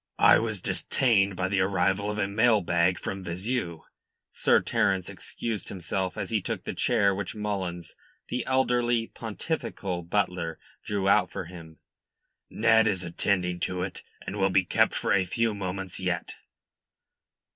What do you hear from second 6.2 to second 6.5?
he